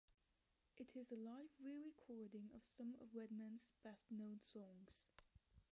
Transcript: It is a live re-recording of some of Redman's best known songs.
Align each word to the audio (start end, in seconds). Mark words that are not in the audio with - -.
It 0.79 0.87
is 0.95 1.11
a 1.11 1.13
live 1.15 1.51
re-recording 1.63 2.49
of 2.55 2.61
some 2.75 2.95
of 2.99 3.09
Redman's 3.13 3.69
best 3.83 4.09
known 4.09 4.39
songs. 4.51 4.89